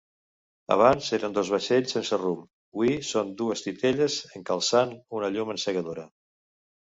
[0.75, 2.39] Abans eren dos vaixells sense rumb,
[2.79, 6.07] hui són dues titelles encalçant una llum encegadora.